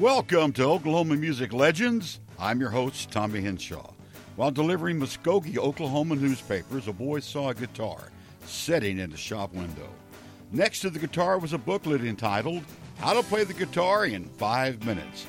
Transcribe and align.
Welcome 0.00 0.54
to 0.54 0.64
Oklahoma 0.64 1.16
Music 1.16 1.52
Legends. 1.52 2.18
I'm 2.38 2.58
your 2.58 2.70
host, 2.70 3.10
Tommy 3.10 3.42
Henshaw. 3.42 3.92
While 4.34 4.50
delivering 4.50 4.98
Muskogee, 4.98 5.58
Oklahoma 5.58 6.16
newspapers, 6.16 6.88
a 6.88 6.92
boy 6.94 7.20
saw 7.20 7.50
a 7.50 7.54
guitar 7.54 8.08
sitting 8.46 8.98
in 8.98 9.10
the 9.10 9.18
shop 9.18 9.52
window. 9.52 9.86
Next 10.52 10.80
to 10.80 10.88
the 10.88 10.98
guitar 10.98 11.38
was 11.38 11.52
a 11.52 11.58
booklet 11.58 12.00
entitled 12.00 12.62
How 12.96 13.12
to 13.12 13.22
Play 13.24 13.44
the 13.44 13.52
Guitar 13.52 14.06
in 14.06 14.24
Five 14.24 14.86
Minutes. 14.86 15.26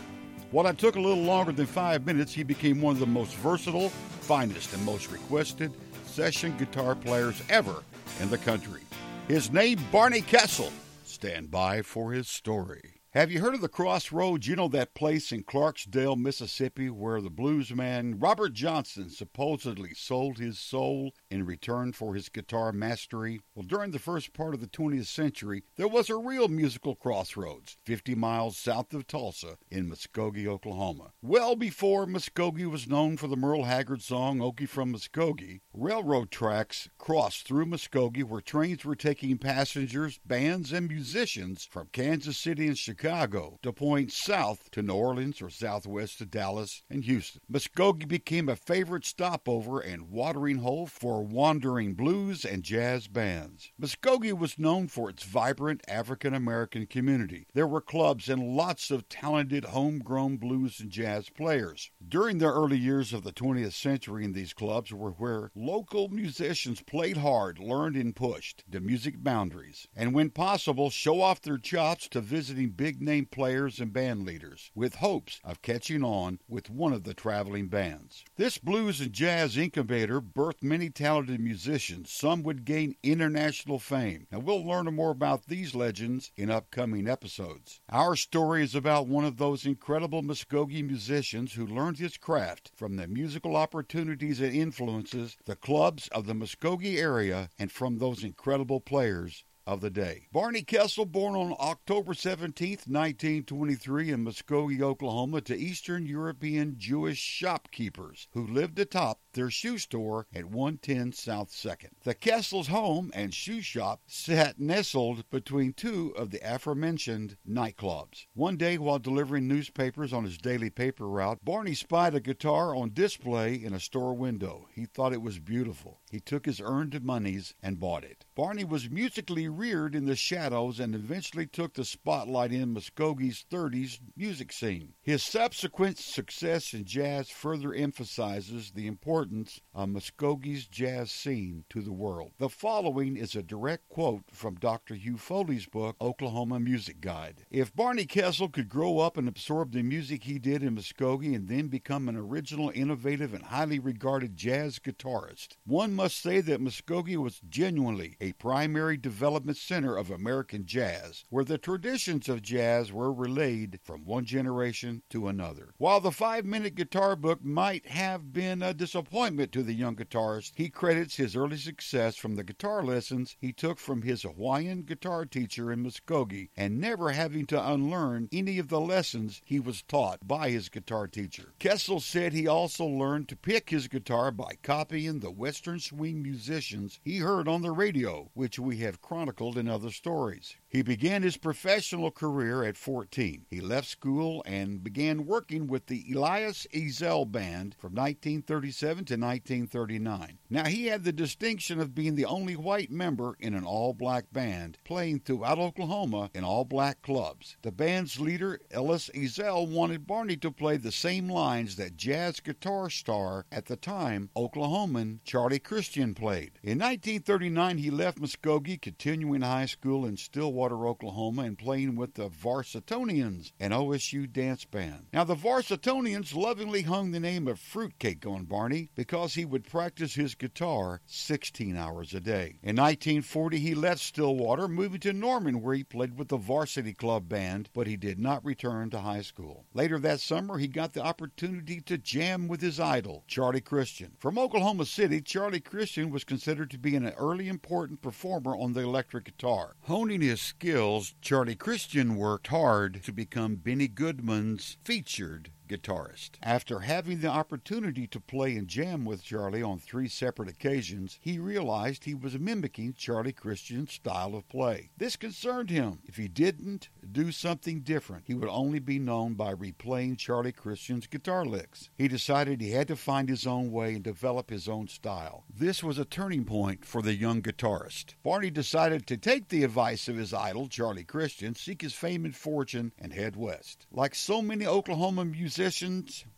While 0.51 0.67
it 0.67 0.77
took 0.77 0.95
a 0.95 1.01
little 1.01 1.25
longer 1.25 1.51
than 1.51 1.65
five 1.65 2.05
minutes, 2.05 2.33
he 2.33 2.43
became 2.43 2.79
one 2.79 2.93
of 2.93 3.01
the 3.01 3.07
most 3.07 3.35
versatile, 3.35 3.89
finest, 3.89 4.73
and 4.73 4.85
most 4.85 5.11
requested 5.11 5.73
session 6.05 6.55
guitar 6.57 6.95
players 6.95 7.43
ever 7.49 7.83
in 8.21 8.29
the 8.29 8.37
country. 8.37 8.83
His 9.27 9.51
name, 9.51 9.79
Barney 9.91 10.21
Kessel. 10.21 10.71
Stand 11.03 11.51
by 11.51 11.81
for 11.81 12.13
his 12.13 12.29
story. 12.29 12.94
Have 13.15 13.31
you 13.31 13.39
heard 13.39 13.55
of 13.55 13.61
the 13.61 13.69
Crossroads? 13.69 14.45
You 14.45 14.57
know 14.57 14.67
that 14.67 14.93
place 14.93 15.31
in 15.31 15.45
Clarksdale, 15.45 16.17
Mississippi, 16.17 16.89
where 16.89 17.21
the 17.21 17.31
bluesman 17.31 18.15
Robert 18.21 18.51
Johnson 18.51 19.09
supposedly 19.09 19.93
sold 19.93 20.37
his 20.37 20.59
soul 20.59 21.13
in 21.31 21.45
return 21.45 21.93
for 21.93 22.13
his 22.13 22.27
guitar 22.27 22.73
mastery? 22.73 23.39
Well, 23.55 23.63
during 23.63 23.91
the 23.91 23.99
first 23.99 24.33
part 24.33 24.53
of 24.53 24.59
the 24.59 24.67
20th 24.67 25.05
century, 25.05 25.63
there 25.77 25.87
was 25.87 26.09
a 26.09 26.17
real 26.17 26.49
musical 26.49 26.93
crossroads 26.93 27.77
50 27.85 28.15
miles 28.15 28.57
south 28.57 28.93
of 28.93 29.07
Tulsa 29.07 29.59
in 29.71 29.89
Muskogee, 29.89 30.45
Oklahoma. 30.45 31.13
Well 31.21 31.55
before 31.55 32.05
Muskogee 32.05 32.69
was 32.69 32.85
known 32.85 33.15
for 33.15 33.27
the 33.27 33.37
Merle 33.37 33.63
Haggard 33.63 34.01
song 34.01 34.39
Okie 34.39 34.67
from 34.67 34.91
Muskogee, 34.91 35.61
railroad 35.73 36.31
tracks 36.31 36.89
crossed 36.97 37.47
through 37.47 37.67
Muskogee 37.67 38.25
where 38.25 38.41
trains 38.41 38.83
were 38.83 38.93
taking 38.93 39.37
passengers, 39.37 40.19
bands, 40.25 40.73
and 40.73 40.89
musicians 40.89 41.63
from 41.71 41.87
Kansas 41.93 42.37
City 42.37 42.67
and 42.67 42.77
Chicago 42.77 43.04
Chicago 43.05 43.59
to 43.61 43.71
point 43.71 44.11
south 44.11 44.71
to 44.71 44.81
New 44.81 44.95
Orleans 44.95 45.39
or 45.39 45.51
southwest 45.51 46.17
to 46.17 46.25
Dallas 46.25 46.81
and 46.89 47.03
Houston. 47.03 47.39
Muskogee 47.51 48.07
became 48.07 48.49
a 48.49 48.55
favorite 48.55 49.05
stopover 49.05 49.79
and 49.79 50.09
watering 50.09 50.57
hole 50.57 50.87
for 50.87 51.23
wandering 51.23 51.93
blues 51.93 52.43
and 52.43 52.63
jazz 52.63 53.07
bands. 53.07 53.71
Muskogee 53.79 54.35
was 54.35 54.57
known 54.57 54.87
for 54.87 55.07
its 55.07 55.23
vibrant 55.23 55.83
African 55.87 56.33
American 56.33 56.87
community. 56.87 57.45
There 57.53 57.67
were 57.67 57.79
clubs 57.79 58.27
and 58.27 58.55
lots 58.55 58.89
of 58.89 59.07
talented 59.07 59.65
homegrown 59.65 60.37
blues 60.37 60.79
and 60.79 60.89
jazz 60.89 61.29
players. 61.29 61.91
During 62.07 62.39
the 62.39 62.51
early 62.51 62.79
years 62.79 63.13
of 63.13 63.23
the 63.23 63.33
20th 63.33 63.73
century 63.73 64.25
in 64.25 64.33
these 64.33 64.53
clubs 64.53 64.91
were 64.91 65.11
where 65.11 65.51
local 65.53 66.09
musicians 66.09 66.81
played 66.81 67.17
hard, 67.17 67.59
learned 67.59 67.97
and 67.97 68.15
pushed 68.15 68.63
the 68.67 68.79
music 68.79 69.23
boundaries, 69.23 69.87
and 69.95 70.15
when 70.15 70.31
possible 70.31 70.89
show 70.89 71.21
off 71.21 71.39
their 71.41 71.59
chops 71.59 72.07
to 72.09 72.19
visiting 72.19 72.71
big 72.71 72.94
big 72.95 73.05
name 73.05 73.25
players 73.25 73.81
and 73.81 73.91
band 73.91 74.25
leaders, 74.25 74.71
with 74.73 74.95
hopes 74.95 75.41
of 75.43 75.61
catching 75.61 76.01
on 76.01 76.39
with 76.47 76.69
one 76.69 76.93
of 76.93 77.03
the 77.03 77.13
traveling 77.13 77.67
bands. 77.67 78.23
This 78.37 78.57
blues 78.57 79.01
and 79.01 79.11
jazz 79.11 79.57
incubator 79.57 80.21
birthed 80.21 80.63
many 80.63 80.89
talented 80.89 81.41
musicians. 81.41 82.09
Some 82.09 82.41
would 82.43 82.63
gain 82.63 82.95
international 83.03 83.79
fame. 83.79 84.27
Now, 84.31 84.39
we'll 84.39 84.65
learn 84.65 84.85
more 84.95 85.11
about 85.11 85.47
these 85.47 85.75
legends 85.75 86.31
in 86.37 86.49
upcoming 86.49 87.05
episodes. 87.05 87.81
Our 87.89 88.15
story 88.15 88.63
is 88.63 88.75
about 88.75 89.07
one 89.07 89.25
of 89.25 89.35
those 89.35 89.65
incredible 89.65 90.23
Muskogee 90.23 90.87
musicians 90.87 91.51
who 91.51 91.67
learned 91.67 91.97
his 91.97 92.15
craft 92.15 92.71
from 92.75 92.95
the 92.95 93.07
musical 93.07 93.57
opportunities 93.57 94.39
and 94.39 94.55
influences, 94.55 95.35
the 95.43 95.57
clubs 95.57 96.07
of 96.13 96.27
the 96.27 96.33
Muskogee 96.33 96.97
area, 96.97 97.49
and 97.59 97.73
from 97.73 97.97
those 97.97 98.23
incredible 98.23 98.79
players 98.79 99.43
of 99.67 99.81
the 99.81 99.89
day. 99.89 100.27
Barney 100.31 100.61
Kessel, 100.61 101.05
born 101.05 101.35
on 101.35 101.55
October 101.59 102.13
17, 102.13 102.69
1923, 102.85 104.11
in 104.11 104.23
Muskogee, 104.23 104.81
Oklahoma, 104.81 105.41
to 105.41 105.57
Eastern 105.57 106.05
European 106.05 106.75
Jewish 106.77 107.17
shopkeepers 107.17 108.27
who 108.33 108.45
lived 108.45 108.77
atop 108.79 109.19
their 109.35 109.51
shoe 109.51 109.77
store 109.77 110.25
at 110.33 110.45
110 110.45 111.11
South 111.11 111.51
2nd. 111.51 111.89
The 112.03 112.15
Kessel's 112.15 112.67
home 112.67 113.11
and 113.13 113.33
shoe 113.33 113.61
shop 113.61 114.01
sat 114.07 114.59
nestled 114.59 115.29
between 115.29 115.73
two 115.73 116.13
of 116.17 116.31
the 116.31 116.39
aforementioned 116.39 117.37
nightclubs. 117.47 118.25
One 118.33 118.55
day, 118.55 118.77
while 118.77 118.97
delivering 118.97 119.47
newspapers 119.47 120.13
on 120.13 120.23
his 120.23 120.37
daily 120.37 120.69
paper 120.69 121.07
route, 121.07 121.43
Barney 121.43 121.73
spied 121.73 122.15
a 122.15 122.21
guitar 122.21 122.75
on 122.75 122.93
display 122.93 123.55
in 123.55 123.73
a 123.73 123.79
store 123.79 124.13
window. 124.13 124.67
He 124.73 124.85
thought 124.85 125.13
it 125.13 125.21
was 125.21 125.37
beautiful. 125.37 125.99
He 126.09 126.21
took 126.21 126.45
his 126.45 126.61
earned 126.61 127.03
monies 127.03 127.53
and 127.61 127.79
bought 127.79 128.05
it. 128.05 128.23
Barney 128.35 128.63
was 128.63 128.89
musically 128.89 129.49
reared 129.49 129.95
in 129.95 130.05
the 130.05 130.15
shadows 130.15 130.79
and 130.79 130.95
eventually 130.95 131.45
took 131.45 131.73
the 131.73 131.83
spotlight 131.83 132.53
in 132.53 132.73
Muskogee's 132.73 133.43
30s 133.51 133.99
music 134.15 134.53
scene. 134.53 134.93
His 135.01 135.23
subsequent 135.23 135.97
success 135.97 136.73
in 136.73 136.85
jazz 136.85 137.29
further 137.29 137.73
emphasizes 137.73 138.71
the 138.71 138.87
importance 138.87 139.24
of 139.73 139.89
Muskogee's 139.89 140.67
jazz 140.67 141.11
scene 141.11 141.65
to 141.69 141.81
the 141.81 141.91
world. 141.91 142.31
The 142.37 142.47
following 142.47 143.17
is 143.17 143.35
a 143.35 143.41
direct 143.41 143.89
quote 143.89 144.23
from 144.31 144.55
Dr. 144.55 144.93
Hugh 144.93 145.17
Foley's 145.17 145.65
book, 145.65 145.95
Oklahoma 145.99 146.59
Music 146.59 147.01
Guide. 147.01 147.43
If 147.49 147.75
Barney 147.75 148.05
Kessel 148.05 148.49
could 148.49 148.69
grow 148.69 148.99
up 148.99 149.17
and 149.17 149.27
absorb 149.27 149.71
the 149.71 149.81
music 149.81 150.25
he 150.25 150.37
did 150.37 150.61
in 150.61 150.75
Muskogee 150.75 151.35
and 151.35 151.47
then 151.47 151.67
become 151.67 152.07
an 152.07 152.15
original, 152.15 152.71
innovative, 152.75 153.33
and 153.33 153.45
highly 153.45 153.79
regarded 153.79 154.37
jazz 154.37 154.77
guitarist, 154.77 155.55
one 155.65 155.95
must 155.95 156.21
say 156.21 156.39
that 156.41 156.61
Muskogee 156.61 157.17
was 157.17 157.41
genuinely 157.49 158.17
a 158.21 158.33
primary 158.33 158.97
development 158.97 159.57
center 159.57 159.95
of 159.97 160.11
American 160.11 160.65
jazz, 160.67 161.23
where 161.29 161.43
the 161.43 161.57
traditions 161.57 162.29
of 162.29 162.43
jazz 162.43 162.93
were 162.93 163.11
relayed 163.11 163.79
from 163.83 164.05
one 164.05 164.25
generation 164.25 165.01
to 165.09 165.27
another. 165.27 165.73
While 165.77 165.99
the 165.99 166.11
five 166.11 166.45
minute 166.45 166.75
guitar 166.75 167.15
book 167.15 167.43
might 167.43 167.87
have 167.87 168.31
been 168.31 168.61
a 168.61 168.73
disappointment 168.73 169.14
to 169.15 169.63
the 169.63 169.73
young 169.73 169.95
guitarist, 169.95 170.51
he 170.55 170.67
credits 170.67 171.15
his 171.15 171.37
early 171.37 171.55
success 171.55 172.17
from 172.17 172.35
the 172.35 172.43
guitar 172.43 172.83
lessons 172.83 173.37
he 173.39 173.53
took 173.53 173.79
from 173.79 174.01
his 174.01 174.23
Hawaiian 174.23 174.81
guitar 174.81 175.25
teacher 175.25 175.71
in 175.71 175.81
Muskogee 175.83 176.49
and 176.57 176.81
never 176.81 177.11
having 177.11 177.45
to 177.45 177.71
unlearn 177.71 178.27
any 178.33 178.59
of 178.59 178.67
the 178.67 178.81
lessons 178.81 179.41
he 179.45 179.57
was 179.57 179.83
taught 179.83 180.27
by 180.27 180.49
his 180.49 180.67
guitar 180.67 181.07
teacher. 181.07 181.53
Kessel 181.59 182.01
said 182.01 182.33
he 182.33 182.45
also 182.45 182.83
learned 182.85 183.29
to 183.29 183.37
pick 183.37 183.69
his 183.69 183.87
guitar 183.87 184.31
by 184.31 184.57
copying 184.61 185.21
the 185.21 185.31
Western 185.31 185.79
swing 185.79 186.21
musicians 186.21 186.99
he 187.05 187.19
heard 187.19 187.47
on 187.47 187.61
the 187.61 187.71
radio, 187.71 188.29
which 188.33 188.59
we 188.59 188.79
have 188.79 189.01
chronicled 189.01 189.57
in 189.57 189.69
other 189.69 189.91
stories. 189.91 190.57
He 190.75 190.81
began 190.81 191.23
his 191.23 191.37
professional 191.37 192.11
career 192.11 192.65
at 192.65 192.75
14. 192.75 193.45
He 193.49 193.61
left 193.61 193.87
school 193.87 194.43
and 194.45 194.83
began 194.83 195.25
working 195.25 195.67
with 195.67 195.85
the 195.85 196.03
Elias 196.13 196.67
Ezel 196.73 197.31
Band 197.31 197.77
from 197.79 197.93
1937 197.93 199.05
to 199.05 199.13
1939. 199.13 200.37
Now, 200.49 200.65
he 200.65 200.87
had 200.87 201.05
the 201.05 201.13
distinction 201.13 201.79
of 201.79 201.95
being 201.95 202.15
the 202.15 202.25
only 202.25 202.57
white 202.57 202.91
member 202.91 203.37
in 203.39 203.53
an 203.53 203.63
all 203.63 203.93
black 203.93 204.25
band, 204.33 204.77
playing 204.83 205.21
throughout 205.21 205.59
Oklahoma 205.59 206.29
in 206.33 206.43
all 206.43 206.65
black 206.65 207.01
clubs. 207.01 207.55
The 207.61 207.71
band's 207.71 208.19
leader, 208.19 208.59
Ellis 208.69 209.09
Ezel, 209.15 209.69
wanted 209.69 210.05
Barney 210.05 210.35
to 210.35 210.51
play 210.51 210.75
the 210.75 210.91
same 210.91 211.29
lines 211.29 211.77
that 211.77 211.95
jazz 211.95 212.41
guitar 212.41 212.89
star 212.89 213.45
at 213.49 213.67
the 213.67 213.77
time, 213.77 214.29
Oklahoman 214.35 215.19
Charlie 215.23 215.57
Christian 215.57 216.13
played. 216.13 216.59
In 216.61 216.79
1939, 216.79 217.77
he 217.77 217.89
left 217.89 218.19
Muskogee, 218.19 218.81
continuing 218.81 219.39
high 219.39 219.67
school 219.67 220.05
in 220.05 220.17
Stillwater. 220.17 220.64
Stillwater, 220.65 220.87
Oklahoma, 220.87 221.43
and 221.43 221.59
playing 221.59 221.95
with 221.95 222.15
the 222.15 222.27
Varsitonians, 222.27 223.51
an 223.59 223.69
OSU 223.69 224.31
dance 224.31 224.65
band. 224.65 225.05
Now, 225.13 225.23
the 225.23 225.35
Varsitonians 225.35 226.33
lovingly 226.33 226.81
hung 226.81 227.11
the 227.11 227.19
name 227.19 227.47
of 227.47 227.59
Fruitcake 227.59 228.25
on 228.25 228.45
Barney 228.45 228.89
because 228.95 229.35
he 229.35 229.45
would 229.45 229.63
practice 229.63 230.15
his 230.15 230.33
guitar 230.33 231.01
16 231.05 231.77
hours 231.77 232.15
a 232.15 232.19
day. 232.19 232.57
In 232.63 232.77
1940, 232.77 233.59
he 233.59 233.75
left 233.75 234.01
Stillwater, 234.01 234.67
moving 234.67 235.01
to 235.01 235.13
Norman, 235.13 235.61
where 235.61 235.75
he 235.75 235.83
played 235.83 236.17
with 236.17 236.29
the 236.29 236.37
Varsity 236.37 236.93
Club 236.93 237.29
band, 237.29 237.69
but 237.75 237.85
he 237.85 237.95
did 237.95 238.17
not 238.17 238.43
return 238.43 238.89
to 238.89 238.99
high 239.01 239.21
school. 239.21 239.65
Later 239.75 239.99
that 239.99 240.19
summer, 240.19 240.57
he 240.57 240.67
got 240.67 240.93
the 240.93 241.03
opportunity 241.03 241.79
to 241.81 241.99
jam 241.99 242.47
with 242.47 242.61
his 242.61 242.79
idol, 242.79 243.23
Charlie 243.27 243.61
Christian. 243.61 244.13
From 244.17 244.39
Oklahoma 244.39 244.85
City, 244.85 245.21
Charlie 245.21 245.59
Christian 245.59 246.09
was 246.09 246.23
considered 246.23 246.71
to 246.71 246.79
be 246.79 246.95
an 246.95 247.09
early 247.09 247.49
important 247.49 248.01
performer 248.01 248.55
on 248.55 248.73
the 248.73 248.81
electric 248.81 249.25
guitar. 249.25 249.75
Honing 249.81 250.21
his 250.21 250.54
skills, 250.55 251.15
Charlie 251.21 251.55
Christian 251.55 252.15
worked 252.15 252.47
hard 252.47 253.03
to 253.03 253.11
become 253.11 253.55
Benny 253.55 253.89
Goodman's 253.89 254.77
featured 254.85 255.51
guitarist. 255.67 256.31
After 256.43 256.79
having 256.79 257.19
the 257.19 257.27
opportunity 257.27 258.07
to 258.07 258.19
play 258.19 258.55
and 258.55 258.67
jam 258.67 259.05
with 259.05 259.23
Charlie 259.23 259.63
on 259.63 259.79
three 259.79 260.07
separate 260.07 260.49
occasions, 260.49 261.17
he 261.21 261.39
realized 261.39 262.03
he 262.03 262.13
was 262.13 262.37
mimicking 262.37 262.93
Charlie 262.93 263.33
Christian's 263.33 263.93
style 263.93 264.35
of 264.35 264.47
play. 264.49 264.91
This 264.97 265.15
concerned 265.15 265.69
him. 265.69 265.99
If 266.05 266.17
he 266.17 266.27
didn't 266.27 266.89
do 267.11 267.31
something 267.31 267.81
different, 267.81 268.25
he 268.27 268.33
would 268.33 268.49
only 268.49 268.79
be 268.79 268.99
known 268.99 269.33
by 269.33 269.53
replaying 269.53 270.17
Charlie 270.17 270.51
Christian's 270.51 271.07
guitar 271.07 271.45
licks. 271.45 271.89
He 271.97 272.07
decided 272.07 272.61
he 272.61 272.71
had 272.71 272.87
to 272.89 272.95
find 272.95 273.27
his 273.27 273.47
own 273.47 273.71
way 273.71 273.95
and 273.95 274.03
develop 274.03 274.49
his 274.49 274.67
own 274.67 274.87
style. 274.87 275.45
This 275.53 275.83
was 275.83 275.97
a 275.97 276.05
turning 276.05 276.45
point 276.45 276.85
for 276.85 277.01
the 277.01 277.15
young 277.15 277.41
guitarist. 277.41 278.15
Barney 278.23 278.51
decided 278.51 279.07
to 279.07 279.17
take 279.17 279.49
the 279.49 279.63
advice 279.63 280.07
of 280.07 280.17
his 280.17 280.33
idol, 280.33 280.67
Charlie 280.67 281.03
Christian, 281.03 281.55
seek 281.55 281.81
his 281.81 281.93
fame 281.93 282.25
and 282.25 282.35
fortune, 282.35 282.91
and 282.99 283.13
head 283.13 283.35
west. 283.35 283.87
Like 283.91 284.13
so 284.13 284.41
many 284.41 284.65
Oklahoma 284.65 285.25
musicians 285.25 285.54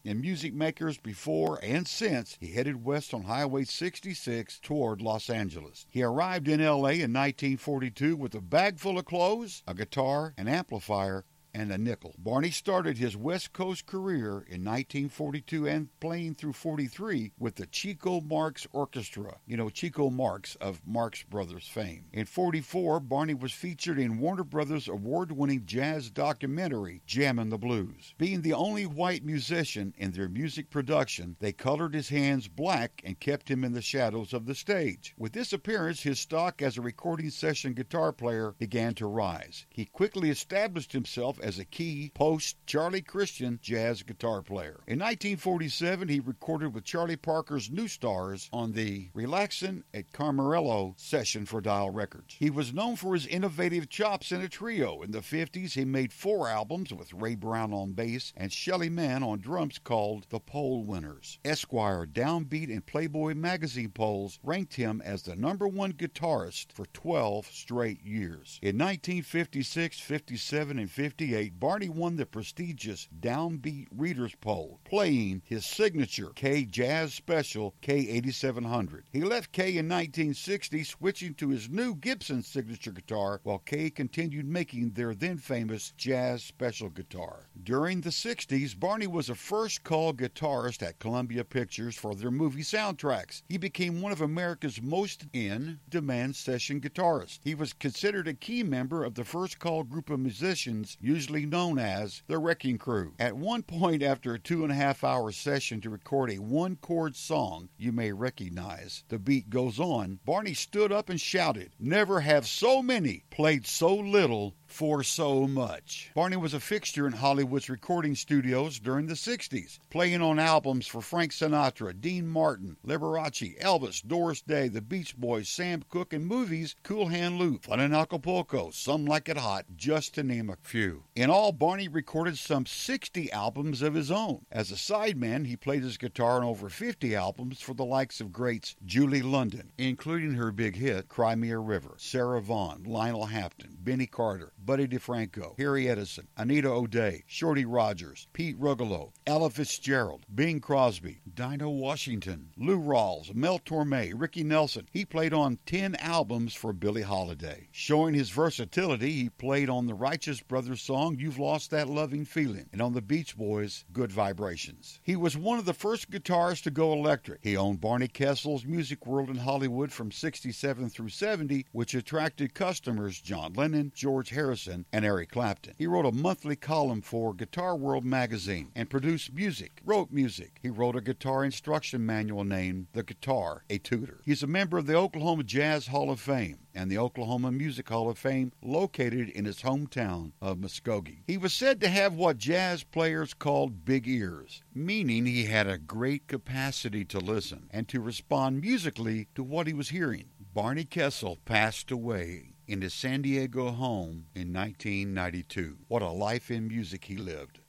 and 0.06 0.22
music 0.22 0.54
makers 0.54 0.98
before 0.98 1.60
and 1.64 1.88
since, 1.88 2.38
he 2.40 2.52
headed 2.52 2.86
west 2.86 3.14
on 3.14 3.24
Highway 3.24 3.64
66 3.64 4.60
toward 4.60 5.02
Los 5.02 5.30
Angeles. 5.30 5.88
He 5.90 6.04
arrived 6.04 6.48
in 6.48 6.60
LA 6.60 7.00
in 7.00 7.14
1942 7.14 8.16
with 8.16 8.36
a 8.36 8.42
bag 8.42 8.80
full 8.80 9.00
of 9.00 9.06
clothes, 9.06 9.64
a 9.68 9.74
guitar, 9.74 10.34
an 10.38 10.48
amplifier, 10.48 11.26
and 11.58 11.72
a 11.72 11.78
nickel. 11.78 12.14
Barney 12.20 12.52
started 12.52 13.00
his 13.00 13.18
West 13.18 13.52
Coast 13.52 13.88
career 13.88 14.46
in 14.48 14.64
1942 14.64 15.68
and 15.68 15.90
playing 16.00 16.36
through 16.36 16.54
43 16.54 17.32
with 17.40 17.56
the 17.56 17.66
Chico 17.66 18.22
Marx 18.22 18.68
Orchestra. 18.72 19.38
You 19.48 19.58
know, 19.58 19.70
Chico 19.70 20.12
Marx 20.12 20.56
of 20.62 20.86
Marx 20.86 21.24
Brothers 21.24 21.68
fame. 21.68 22.06
In 22.14 22.26
44, 22.26 23.00
Barney 23.00 23.34
was 23.34 23.54
featured 23.54 23.98
in 23.98 24.20
Warner 24.20 24.44
Brothers 24.44 24.88
award 24.88 25.32
winning 25.32 25.66
jazz 25.66 26.12
documentary, 26.12 27.02
Jammin' 27.08 27.50
the 27.50 27.58
Blues. 27.58 28.14
Being 28.20 28.44
the 28.44 28.54
only 28.54 28.86
white 28.86 29.26
musician 29.26 29.96
in 29.98 30.12
their 30.12 30.30
music 30.30 30.70
production, 30.70 31.38
they 31.40 31.54
colored 31.54 31.96
his 31.96 32.10
hands 32.10 32.48
black 32.48 33.02
and 33.04 33.20
kept 33.20 33.50
him 33.50 33.64
in 33.64 33.74
the 33.74 33.82
shadows 33.82 34.32
of 34.32 34.46
the 34.46 34.54
stage. 34.54 35.16
With 35.18 35.34
this 35.34 35.54
appearance, 35.54 36.04
his 36.04 36.20
stock 36.20 36.62
as 36.62 36.78
a 36.78 36.82
recording 36.82 37.32
session 37.32 37.74
guitar 37.74 38.14
player 38.14 38.54
began 38.60 38.94
to 38.96 39.08
rise. 39.08 39.66
He 39.72 39.86
quickly 39.86 40.30
established 40.30 40.94
himself 40.94 41.40
as 41.48 41.58
a 41.58 41.64
key 41.64 42.12
post 42.14 42.58
Charlie 42.66 43.02
Christian 43.02 43.58
jazz 43.62 44.04
guitar 44.04 44.42
player. 44.42 44.82
In 44.86 45.00
1947, 45.00 46.10
he 46.10 46.20
recorded 46.20 46.74
with 46.74 46.84
Charlie 46.84 47.16
Parker's 47.16 47.72
New 47.72 47.88
Stars 47.88 48.50
on 48.52 48.74
the 48.74 49.08
Relaxin' 49.16 49.84
at 49.94 50.12
Camarillo 50.12 50.94
session 51.00 51.46
for 51.46 51.62
Dial 51.62 51.90
Records. 51.90 52.36
He 52.38 52.50
was 52.50 52.74
known 52.74 52.98
for 52.98 53.14
his 53.14 53.26
innovative 53.26 53.88
chops 53.88 54.34
in 54.34 54.42
a 54.42 54.50
trio. 54.50 55.02
In 55.02 55.12
the 55.12 55.20
50s, 55.20 55.72
he 55.72 55.86
made 55.86 56.12
four 56.12 56.50
albums 56.50 56.94
with 56.94 57.14
Ray 57.14 57.36
Brown 57.36 57.72
on 57.72 57.94
bass 57.94 58.34
and 58.36 58.52
Shelly 58.52 58.90
Manne 58.90 59.24
on 59.24 59.40
drums 59.40 59.80
called 59.80 60.26
The 60.30 60.42
Poll 60.42 60.84
Winners. 60.84 61.40
Esquire, 61.46 62.06
Downbeat, 62.06 62.70
and 62.70 62.86
Playboy 62.86 63.36
magazine 63.36 63.92
polls 63.92 64.38
ranked 64.44 64.74
him 64.74 65.02
as 65.06 65.22
the 65.22 65.38
number 65.38 65.66
one 65.66 65.94
guitarist 65.94 66.74
for 66.74 66.88
12 66.88 67.46
straight 67.48 68.04
years. 68.04 68.60
In 68.62 68.78
1956, 68.78 70.02
57, 70.02 70.78
and 70.78 70.92
58, 70.92 71.37
Barney 71.46 71.90
won 71.90 72.16
the 72.16 72.26
prestigious 72.26 73.08
Downbeat 73.20 73.88
Readers 73.96 74.34
Poll, 74.42 74.80
playing 74.84 75.44
his 75.46 75.66
signature 75.66 76.32
Kay 76.36 76.66
Jazz 76.66 77.14
Special 77.14 77.76
K8700. 77.84 79.04
He 79.12 79.22
left 79.22 79.52
Kay 79.52 79.78
in 79.78 79.88
1960, 79.88 80.84
switching 80.84 81.34
to 81.36 81.50
his 81.50 81.70
new 81.70 81.96
Gibson 81.96 82.42
signature 82.42 82.92
guitar, 82.92 83.40
while 83.44 83.60
Kay 83.60 83.92
continued 83.92 84.48
making 84.48 84.92
their 84.92 85.14
then 85.14 85.38
famous 85.38 85.94
Jazz 85.96 86.44
Special 86.44 86.90
guitar. 86.90 87.48
During 87.64 88.02
the 88.02 88.10
60s, 88.10 88.80
Barney 88.80 89.08
was 89.08 89.30
a 89.30 89.36
first 89.36 89.84
call 89.84 90.14
guitarist 90.14 90.82
at 90.82 91.00
Columbia 91.00 91.44
Pictures 91.44 91.96
for 91.96 92.16
their 92.16 92.32
movie 92.32 92.64
soundtracks. 92.64 93.44
He 93.48 93.58
became 93.58 94.02
one 94.02 94.12
of 94.12 94.22
America's 94.22 94.82
most 94.82 95.26
in 95.34 95.80
demand 95.90 96.36
session 96.36 96.82
guitarists. 96.82 97.40
He 97.44 97.54
was 97.54 97.74
considered 97.74 98.28
a 98.28 98.34
key 98.34 98.64
member 98.64 99.04
of 99.04 99.16
the 99.16 99.24
first 99.24 99.60
call 99.60 99.84
group 99.84 100.10
of 100.10 100.20
musicians, 100.20 100.98
usually 101.00 101.17
usually 101.18 101.48
known 101.48 101.80
as 101.80 102.22
the 102.28 102.38
Wrecking 102.38 102.78
Crew. 102.78 103.16
At 103.18 103.36
one 103.36 103.64
point, 103.64 104.04
after 104.04 104.36
a 104.36 104.40
two 104.40 104.62
and 104.62 104.72
a 104.72 104.76
half 104.76 105.04
hour 105.04 105.32
session 105.32 105.82
to 105.82 105.90
record 105.90 106.30
a 106.30 106.38
one 106.38 106.76
chord 106.76 107.16
song 107.16 107.70
you 107.76 107.92
may 107.92 108.12
recognize, 108.12 109.04
The 109.08 109.18
Beat 109.18 109.50
Goes 109.50 109.80
On, 109.80 110.20
Barney 110.26 110.54
stood 110.54 110.92
up 110.92 111.10
and 111.10 111.20
shouted, 111.20 111.72
Never 111.80 112.20
have 112.20 112.46
so 112.46 112.84
many 112.84 113.24
played 113.32 113.66
so 113.66 113.96
little 113.96 114.54
for 114.68 115.04
so 115.04 115.48
much. 115.48 116.12
Barney 116.14 116.38
was 116.38 116.54
a 116.54 116.60
fixture 116.60 117.08
in 117.08 117.14
Hollywood's 117.14 117.70
recording 117.70 118.16
studios 118.16 118.80
during 118.80 119.08
the 119.08 119.14
60s, 119.14 119.80
playing 119.90 120.22
on 120.22 120.40
albums 120.40 120.86
for 120.86 121.02
Frank 121.02 121.32
Sinatra, 121.32 122.00
Dean 122.00 122.28
Martin, 122.28 122.78
Liberace, 122.86 123.60
Elvis, 123.62 124.06
Doris 124.06 124.42
Day, 124.42 124.68
The 124.68 124.82
Beach 124.82 125.18
Boys, 125.18 125.50
Sam 125.50 125.84
Cooke, 125.90 126.14
and 126.14 126.26
movies 126.26 126.76
Cool 126.84 127.08
Hand 127.08 127.40
Luke, 127.40 127.64
Fun 127.64 127.80
in 127.80 127.94
Acapulco, 127.94 128.70
Some 128.72 129.06
Like 129.06 129.30
It 129.30 129.38
Hot, 129.38 129.66
just 129.76 130.14
to 130.16 130.24
name 130.24 130.50
a 130.50 130.58
few. 130.62 131.06
In 131.16 131.30
all, 131.30 131.52
Barney 131.52 131.88
recorded 131.88 132.38
some 132.38 132.66
60 132.66 133.32
albums 133.32 133.82
of 133.82 133.94
his 133.94 134.12
own. 134.12 134.46
As 134.52 134.72
a 134.72 134.76
sideman, 134.76 135.48
he 135.48 135.56
played 135.56 135.84
his 135.84 135.98
guitar 135.98 136.38
on 136.38 136.44
over 136.44 136.70
50 136.70 137.16
albums 137.16 137.62
for 137.62 137.74
the 137.74 137.86
likes 137.86 138.22
of 138.22 138.32
greats 138.32 138.76
Julie 138.86 139.22
London, 139.22 139.72
including 139.78 140.34
her 140.34 140.52
big 140.52 140.76
hit 140.76 141.08
Cry 141.08 141.36
Me 141.36 141.52
a 141.52 141.60
River, 141.60 141.96
Sarah 141.98 142.42
Vaughan, 142.42 142.84
Lionel 142.84 143.28
Hampton, 143.28 143.78
Benny 143.80 144.06
Carter, 144.08 144.54
Buddy 144.58 144.88
DeFranco, 144.88 145.58
Harry 145.58 145.88
Edison, 145.88 146.28
Anita 146.36 146.70
O'Day, 146.70 147.24
Shorty 147.28 147.64
Rogers, 147.64 148.28
Pete 148.34 148.60
Rugolo, 148.60 149.14
Ella 149.26 149.50
Fitzgerald, 149.50 150.26
Bing 150.34 150.60
Crosby, 150.60 151.22
Dinah 151.34 151.70
Washington, 151.70 152.50
Lou 152.58 152.78
Rawls, 152.78 153.34
Mel 153.34 153.60
Torme, 153.60 154.12
Ricky 154.16 154.44
Nelson. 154.44 154.88
He 154.92 155.06
played 155.06 155.34
on 155.34 155.60
10 155.66 155.96
albums 155.96 156.54
for 156.54 156.74
Billie 156.74 157.04
Holiday. 157.04 157.70
Showing 157.72 158.14
his 158.14 158.30
versatility, 158.30 159.12
he 159.12 159.30
played 159.30 159.70
on 159.70 159.86
the 159.86 159.94
Righteous 159.94 160.42
Brothers 160.42 160.82
song 160.82 161.18
You've 161.20 161.40
Lost 161.40 161.72
That 161.72 161.88
Loving 161.88 162.26
Feeling 162.26 162.68
and 162.74 162.82
on 162.82 162.94
the 162.94 163.02
Beach 163.02 163.38
Boys' 163.38 163.86
Good 163.94 164.12
Vibrations. 164.12 165.00
He 165.04 165.16
was 165.16 165.38
one 165.38 165.60
of 165.60 165.66
the 165.66 165.74
first 165.74 166.12
guitarists 166.12 166.64
to 166.64 166.72
go 166.72 166.92
electric. 166.92 167.40
He 167.42 167.56
owned 167.56 167.80
Barney 167.80 168.08
Kessel's 168.08 168.66
Music 168.66 169.06
World 169.06 169.30
in 169.30 169.38
Hollywood 169.38 169.92
from 169.92 170.12
67 170.12 170.90
through 170.90 171.10
70, 171.10 171.66
which 171.72 171.94
attracted 171.94 172.54
customers 172.54 173.22
John 173.22 173.54
Lennon, 173.54 173.92
George 173.96 174.30
Harrison, 174.30 174.47
Harrison, 174.48 174.86
and 174.94 175.04
Eric 175.04 175.32
Clapton. 175.32 175.74
He 175.78 175.88
wrote 175.88 176.06
a 176.06 176.12
monthly 176.14 176.56
column 176.56 177.02
for 177.02 177.34
Guitar 177.34 177.76
World 177.76 178.06
magazine 178.06 178.72
and 178.78 178.90
produced 178.90 179.34
music, 179.34 179.82
wrote 179.84 180.10
music. 180.10 180.60
He 180.62 180.70
wrote 180.70 180.96
a 180.96 181.02
guitar 181.02 181.44
instruction 181.44 182.06
manual 182.06 182.46
named 182.46 182.88
The 182.94 183.04
Guitar, 183.04 183.66
a 183.70 183.78
Tutor. 183.78 184.22
He's 184.24 184.44
a 184.44 184.48
member 184.48 184.78
of 184.78 184.86
the 184.86 184.96
Oklahoma 184.96 185.44
Jazz 185.44 185.88
Hall 185.88 186.10
of 186.10 186.22
Fame 186.22 186.60
and 186.74 186.90
the 186.90 186.98
Oklahoma 186.98 187.52
Music 187.52 187.90
Hall 187.90 188.10
of 188.10 188.18
Fame 188.18 188.54
located 188.62 189.28
in 189.28 189.44
his 189.44 189.64
hometown 189.64 190.32
of 190.42 190.60
Muskogee. 190.60 191.24
He 191.28 191.38
was 191.38 191.52
said 191.52 191.82
to 191.82 191.90
have 191.90 192.14
what 192.14 192.38
jazz 192.38 192.84
players 192.84 193.34
called 193.34 193.84
big 193.84 194.08
ears, 194.08 194.62
meaning 194.74 195.26
he 195.26 195.44
had 195.44 195.68
a 195.68 195.78
great 195.78 196.30
capacity 196.30 197.04
to 197.04 197.20
listen 197.20 197.68
and 197.70 197.90
to 197.90 198.00
respond 198.00 198.62
musically 198.62 199.28
to 199.36 199.44
what 199.44 199.68
he 199.68 199.74
was 199.74 199.90
hearing. 199.90 200.30
Barney 200.54 200.86
Kessel 200.86 201.38
passed 201.44 201.92
away 201.92 202.54
in 202.68 202.82
his 202.82 202.94
San 202.94 203.22
Diego 203.22 203.72
home 203.72 204.26
in 204.36 204.54
1992. 204.54 205.78
What 205.88 206.02
a 206.02 206.10
life 206.10 206.52
in 206.52 206.68
music 206.68 207.06
he 207.06 207.18
lived. 207.18 207.60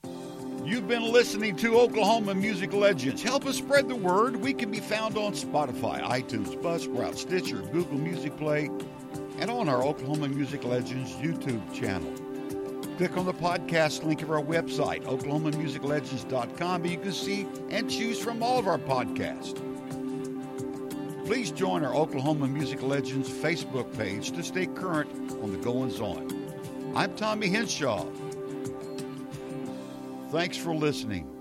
You've 0.65 0.89
been 0.89 1.13
listening 1.13 1.57
to 1.57 1.79
Oklahoma 1.79 2.35
Music 2.35 2.73
Legends. 2.73 3.23
Help 3.23 3.47
us 3.47 3.57
spread 3.57 3.89
the 3.89 3.95
word. 3.95 4.37
We 4.37 4.53
can 4.53 4.71
be 4.71 4.81
found 4.81 5.17
on 5.17 5.33
Spotify, 5.33 6.03
iTunes, 6.03 6.61
Buzzsprout, 6.61 7.17
Stitcher, 7.17 7.63
Google 7.73 7.99
Music 7.99 8.37
Play, 8.37 8.71
and 9.39 9.51
on 9.51 9.69
our 9.69 9.83
Oklahoma 9.83 10.29
Music 10.29 10.65
Legends 10.65 11.13
YouTube 11.13 11.73
channel. 11.73 12.13
Click 12.99 13.17
on 13.17 13.27
the 13.27 13.33
podcast 13.33 14.05
link 14.05 14.23
of 14.23 14.31
our 14.31 14.43
website, 14.43 15.05
oklahomamusiclegends.com, 15.05 16.83
and 16.83 16.91
you 16.91 16.99
can 16.99 17.13
see 17.13 17.47
and 17.71 17.89
choose 17.89 18.19
from 18.19 18.43
all 18.43 18.59
of 18.59 18.67
our 18.67 18.79
podcasts. 18.79 19.68
Please 21.29 21.51
join 21.51 21.85
our 21.85 21.95
Oklahoma 21.95 22.49
Music 22.49 22.81
Legends 22.81 23.29
Facebook 23.29 23.95
page 23.99 24.31
to 24.31 24.43
stay 24.43 24.65
current 24.65 25.11
on 25.43 25.53
the 25.53 25.59
goings 25.59 26.01
on. 26.01 26.27
I'm 26.97 27.15
Tommy 27.17 27.51
Henshaw. 27.51 28.07
Thanks 30.31 30.57
for 30.57 30.75
listening. 30.75 31.38